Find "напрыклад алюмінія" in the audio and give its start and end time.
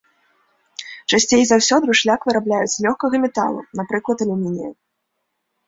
3.83-4.71